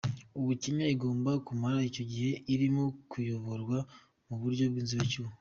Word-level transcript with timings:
Ubu 0.37 0.49
Kenya 0.61 0.85
igomba 0.95 1.31
kumara 1.45 1.79
icyo 1.89 2.03
gihe 2.11 2.31
irimo 2.53 2.83
kuyoborwa 3.11 3.77
mu 4.27 4.35
buryo 4.41 4.63
bw’inzibacyuho. 4.71 5.33